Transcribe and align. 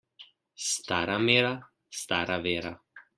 Stara 0.67 1.17
mera, 1.27 1.51
stara 1.99 2.39
vera. 2.47 2.73